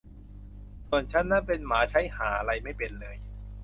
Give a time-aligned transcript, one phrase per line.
[0.87, 3.15] ส่วนฉันนั้นเป็นหมาใช้ห่าไรไม่เป็นเลย